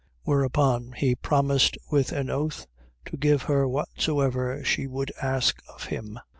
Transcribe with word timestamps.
14:7. 0.21 0.21
Whereupon 0.23 0.91
he 0.93 1.13
promised 1.13 1.77
with 1.91 2.11
an 2.11 2.31
oath, 2.31 2.65
to 3.05 3.17
give 3.17 3.43
her 3.43 3.67
whatsoever 3.67 4.63
she 4.63 4.87
would 4.87 5.11
ask 5.21 5.61
of 5.69 5.83
him. 5.83 6.17